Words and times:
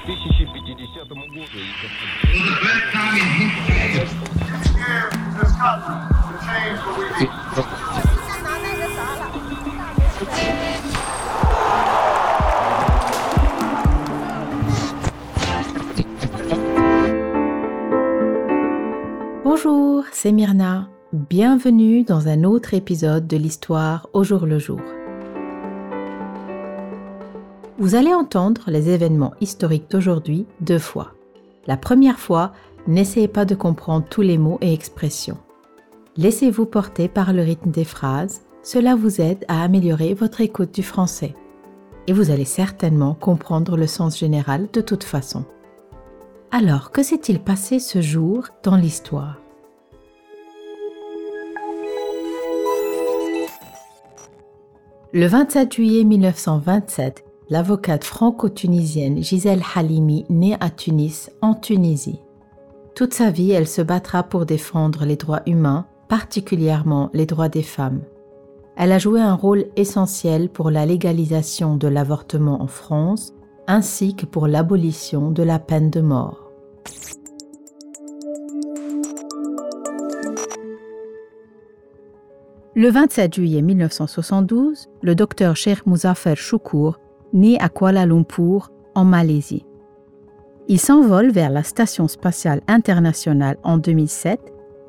1050 0.00 1.08
году. 1.08 1.66
Bonjour, 19.44 20.04
c'est 20.12 20.32
Myrna. 20.32 20.88
Bienvenue 21.12 22.02
dans 22.02 22.28
un 22.28 22.44
autre 22.44 22.72
épisode 22.74 23.26
de 23.26 23.36
l'histoire 23.36 24.08
au 24.12 24.24
jour 24.24 24.46
le 24.46 24.58
jour. 24.58 24.80
Vous 27.81 27.95
allez 27.95 28.13
entendre 28.13 28.61
les 28.67 28.89
événements 28.89 29.33
historiques 29.41 29.89
d'aujourd'hui 29.89 30.45
deux 30.59 30.77
fois. 30.77 31.15
La 31.65 31.77
première 31.77 32.19
fois, 32.19 32.51
n'essayez 32.85 33.27
pas 33.27 33.43
de 33.43 33.55
comprendre 33.55 34.05
tous 34.07 34.21
les 34.21 34.37
mots 34.37 34.59
et 34.61 34.71
expressions. 34.71 35.39
Laissez-vous 36.15 36.67
porter 36.67 37.07
par 37.07 37.33
le 37.33 37.41
rythme 37.41 37.71
des 37.71 37.83
phrases, 37.83 38.43
cela 38.61 38.93
vous 38.93 39.19
aide 39.19 39.45
à 39.47 39.63
améliorer 39.63 40.13
votre 40.13 40.41
écoute 40.41 40.75
du 40.75 40.83
français. 40.83 41.33
Et 42.05 42.13
vous 42.13 42.29
allez 42.29 42.45
certainement 42.45 43.15
comprendre 43.15 43.75
le 43.75 43.87
sens 43.87 44.15
général 44.15 44.67
de 44.71 44.81
toute 44.81 45.03
façon. 45.03 45.43
Alors, 46.51 46.91
que 46.91 47.01
s'est-il 47.01 47.39
passé 47.39 47.79
ce 47.79 47.99
jour 47.99 48.49
dans 48.61 48.75
l'histoire? 48.75 49.39
Le 55.13 55.25
27 55.25 55.73
juillet 55.73 56.03
1927, 56.03 57.25
l'avocate 57.51 58.05
franco-tunisienne 58.05 59.21
Gisèle 59.21 59.61
Halimi 59.75 60.25
naît 60.29 60.55
à 60.61 60.69
Tunis, 60.69 61.29
en 61.41 61.53
Tunisie. 61.53 62.21
Toute 62.95 63.13
sa 63.13 63.29
vie, 63.29 63.51
elle 63.51 63.67
se 63.67 63.81
battra 63.81 64.23
pour 64.23 64.45
défendre 64.45 65.03
les 65.03 65.17
droits 65.17 65.41
humains, 65.45 65.85
particulièrement 66.07 67.09
les 67.13 67.25
droits 67.25 67.49
des 67.49 67.61
femmes. 67.61 67.99
Elle 68.77 68.93
a 68.93 68.99
joué 68.99 69.19
un 69.19 69.33
rôle 69.33 69.65
essentiel 69.75 70.47
pour 70.49 70.71
la 70.71 70.85
légalisation 70.85 71.75
de 71.75 71.89
l'avortement 71.89 72.61
en 72.61 72.67
France, 72.67 73.33
ainsi 73.67 74.15
que 74.15 74.25
pour 74.25 74.47
l'abolition 74.47 75.29
de 75.29 75.43
la 75.43 75.59
peine 75.59 75.89
de 75.89 75.99
mort. 75.99 76.49
Le 82.75 82.89
27 82.89 83.35
juillet 83.35 83.61
1972, 83.61 84.87
le 85.01 85.15
docteur 85.15 85.57
Sheikh 85.57 85.85
Muzaffar 85.85 86.37
Choukour 86.37 86.97
naît 87.33 87.59
à 87.59 87.69
Kuala 87.69 88.05
Lumpur, 88.05 88.71
en 88.95 89.05
Malaisie. 89.05 89.65
Il 90.67 90.79
s'envole 90.79 91.31
vers 91.31 91.49
la 91.49 91.63
Station 91.63 92.07
spatiale 92.07 92.61
internationale 92.67 93.57
en 93.63 93.77
2007, 93.77 94.39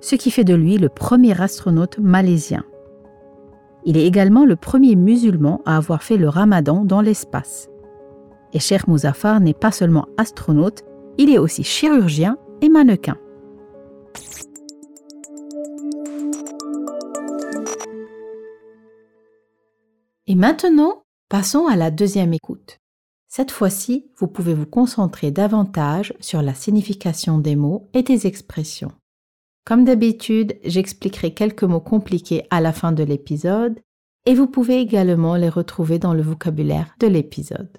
ce 0.00 0.16
qui 0.16 0.30
fait 0.30 0.44
de 0.44 0.54
lui 0.54 0.78
le 0.78 0.88
premier 0.88 1.40
astronaute 1.40 1.98
malaisien. 1.98 2.64
Il 3.84 3.96
est 3.96 4.06
également 4.06 4.44
le 4.44 4.56
premier 4.56 4.94
musulman 4.94 5.60
à 5.64 5.76
avoir 5.76 6.02
fait 6.02 6.16
le 6.16 6.28
ramadan 6.28 6.84
dans 6.84 7.00
l'espace. 7.00 7.68
Et 8.52 8.58
Sheikh 8.58 8.86
Muzaffar 8.86 9.40
n'est 9.40 9.54
pas 9.54 9.72
seulement 9.72 10.06
astronaute, 10.18 10.82
il 11.18 11.30
est 11.30 11.38
aussi 11.38 11.64
chirurgien 11.64 12.36
et 12.60 12.68
mannequin. 12.68 13.16
Et 20.26 20.34
maintenant, 20.34 21.01
passons 21.32 21.66
à 21.66 21.76
la 21.76 21.90
deuxième 21.90 22.34
écoute. 22.34 22.78
Cette 23.26 23.52
fois-ci, 23.52 24.10
vous 24.18 24.26
pouvez 24.26 24.52
vous 24.52 24.66
concentrer 24.66 25.30
davantage 25.30 26.12
sur 26.20 26.42
la 26.42 26.52
signification 26.52 27.38
des 27.38 27.56
mots 27.56 27.88
et 27.94 28.02
des 28.02 28.26
expressions. 28.26 28.92
Comme 29.64 29.86
d'habitude, 29.86 30.58
j'expliquerai 30.62 31.32
quelques 31.32 31.62
mots 31.62 31.80
compliqués 31.80 32.44
à 32.50 32.60
la 32.60 32.74
fin 32.74 32.92
de 32.92 33.02
l'épisode 33.02 33.80
et 34.26 34.34
vous 34.34 34.46
pouvez 34.46 34.78
également 34.78 35.34
les 35.36 35.48
retrouver 35.48 35.98
dans 35.98 36.12
le 36.12 36.20
vocabulaire 36.20 36.94
de 37.00 37.06
l'épisode. 37.06 37.78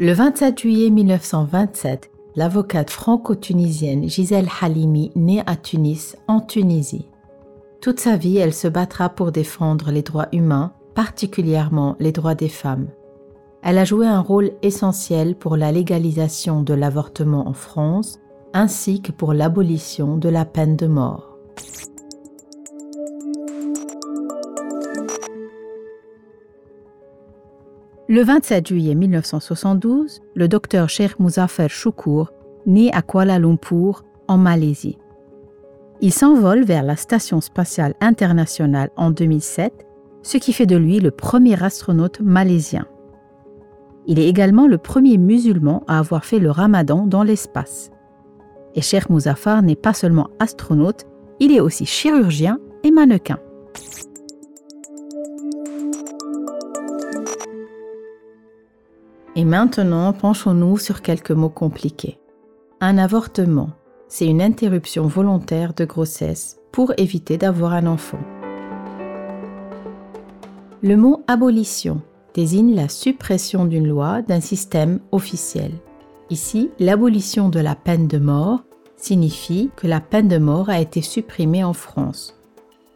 Le 0.00 0.12
27 0.12 0.58
juillet 0.58 0.90
1927, 0.90 2.10
l'avocate 2.34 2.90
franco-tunisienne 2.90 4.08
Gisèle 4.08 4.48
Halimi 4.60 5.12
naît 5.14 5.44
à 5.46 5.54
Tunis, 5.54 6.16
en 6.26 6.40
Tunisie. 6.40 7.07
Toute 7.80 8.00
sa 8.00 8.16
vie, 8.16 8.38
elle 8.38 8.54
se 8.54 8.66
battra 8.66 9.08
pour 9.08 9.30
défendre 9.30 9.92
les 9.92 10.02
droits 10.02 10.28
humains, 10.32 10.72
particulièrement 10.94 11.94
les 12.00 12.10
droits 12.10 12.34
des 12.34 12.48
femmes. 12.48 12.88
Elle 13.62 13.78
a 13.78 13.84
joué 13.84 14.06
un 14.06 14.20
rôle 14.20 14.50
essentiel 14.62 15.36
pour 15.36 15.56
la 15.56 15.70
légalisation 15.70 16.62
de 16.62 16.74
l'avortement 16.74 17.48
en 17.48 17.52
France, 17.52 18.18
ainsi 18.52 19.00
que 19.00 19.12
pour 19.12 19.32
l'abolition 19.32 20.16
de 20.16 20.28
la 20.28 20.44
peine 20.44 20.74
de 20.74 20.88
mort. 20.88 21.38
Le 28.08 28.22
27 28.22 28.66
juillet 28.66 28.94
1972, 28.94 30.20
le 30.34 30.48
docteur 30.48 30.88
Sheikh 30.88 31.20
Muzaffar 31.20 31.68
Choukour 31.68 32.32
naît 32.66 32.90
à 32.92 33.02
Kuala 33.02 33.38
Lumpur, 33.38 34.02
en 34.26 34.36
Malaisie. 34.36 34.98
Il 36.00 36.12
s'envole 36.12 36.62
vers 36.62 36.84
la 36.84 36.94
Station 36.94 37.40
spatiale 37.40 37.94
internationale 38.00 38.90
en 38.96 39.10
2007, 39.10 39.84
ce 40.22 40.36
qui 40.36 40.52
fait 40.52 40.66
de 40.66 40.76
lui 40.76 41.00
le 41.00 41.10
premier 41.10 41.60
astronaute 41.60 42.20
malaisien. 42.20 42.86
Il 44.06 44.20
est 44.20 44.28
également 44.28 44.68
le 44.68 44.78
premier 44.78 45.18
musulman 45.18 45.82
à 45.88 45.98
avoir 45.98 46.24
fait 46.24 46.38
le 46.38 46.52
ramadan 46.52 47.06
dans 47.06 47.24
l'espace. 47.24 47.90
Et 48.76 48.80
Sheikh 48.80 49.10
Muzaffar 49.10 49.62
n'est 49.62 49.74
pas 49.74 49.92
seulement 49.92 50.30
astronaute, 50.38 51.04
il 51.40 51.50
est 51.52 51.60
aussi 51.60 51.84
chirurgien 51.84 52.58
et 52.84 52.92
mannequin. 52.92 53.40
Et 59.34 59.44
maintenant, 59.44 60.12
penchons-nous 60.12 60.78
sur 60.78 61.02
quelques 61.02 61.32
mots 61.32 61.48
compliqués. 61.48 62.18
Un 62.80 62.98
avortement, 62.98 63.70
c'est 64.08 64.26
une 64.26 64.42
interruption 64.42 65.06
volontaire 65.06 65.74
de 65.74 65.84
grossesse 65.84 66.58
pour 66.72 66.92
éviter 66.96 67.36
d'avoir 67.36 67.74
un 67.74 67.86
enfant. 67.86 68.18
Le 70.82 70.96
mot 70.96 71.22
abolition 71.26 72.00
désigne 72.34 72.74
la 72.74 72.88
suppression 72.88 73.64
d'une 73.64 73.88
loi, 73.88 74.22
d'un 74.22 74.40
système 74.40 75.00
officiel. 75.12 75.72
Ici, 76.30 76.70
l'abolition 76.78 77.48
de 77.48 77.60
la 77.60 77.74
peine 77.74 78.06
de 78.06 78.18
mort 78.18 78.62
signifie 78.96 79.70
que 79.76 79.86
la 79.86 80.00
peine 80.00 80.28
de 80.28 80.38
mort 80.38 80.70
a 80.70 80.80
été 80.80 81.02
supprimée 81.02 81.64
en 81.64 81.72
France. 81.72 82.34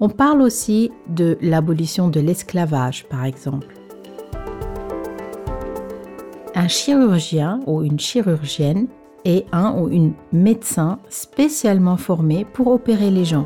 On 0.00 0.08
parle 0.08 0.42
aussi 0.42 0.90
de 1.08 1.38
l'abolition 1.40 2.08
de 2.08 2.20
l'esclavage, 2.20 3.06
par 3.08 3.24
exemple. 3.24 3.74
Un 6.54 6.68
chirurgien 6.68 7.60
ou 7.66 7.82
une 7.82 7.98
chirurgienne 7.98 8.88
est 9.24 9.46
un 9.52 9.74
ou 9.78 9.88
une 9.88 10.12
médecin 10.32 10.98
spécialement 11.08 11.96
formé 11.96 12.46
pour 12.52 12.68
opérer 12.68 13.10
les 13.10 13.24
gens. 13.24 13.44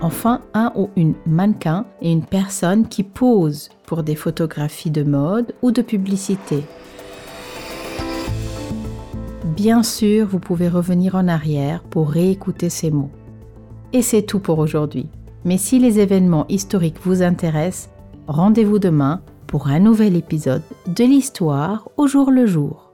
Enfin, 0.00 0.42
un 0.54 0.72
ou 0.76 0.90
une 0.96 1.14
mannequin 1.26 1.84
est 2.00 2.12
une 2.12 2.24
personne 2.24 2.86
qui 2.86 3.02
pose 3.02 3.68
pour 3.84 4.04
des 4.04 4.14
photographies 4.14 4.92
de 4.92 5.02
mode 5.02 5.54
ou 5.60 5.72
de 5.72 5.82
publicité. 5.82 6.62
Bien 9.56 9.82
sûr, 9.82 10.28
vous 10.28 10.38
pouvez 10.38 10.68
revenir 10.68 11.16
en 11.16 11.26
arrière 11.26 11.82
pour 11.82 12.10
réécouter 12.10 12.70
ces 12.70 12.92
mots. 12.92 13.10
Et 13.92 14.02
c'est 14.02 14.22
tout 14.22 14.38
pour 14.38 14.60
aujourd'hui. 14.60 15.08
Mais 15.44 15.58
si 15.58 15.80
les 15.80 15.98
événements 15.98 16.46
historiques 16.48 17.00
vous 17.02 17.22
intéressent, 17.22 17.90
rendez-vous 18.28 18.78
demain 18.78 19.20
pour 19.48 19.68
un 19.68 19.80
nouvel 19.80 20.14
épisode 20.14 20.62
de 20.86 21.04
l'histoire 21.04 21.88
au 21.96 22.06
jour 22.06 22.30
le 22.30 22.46
jour. 22.46 22.87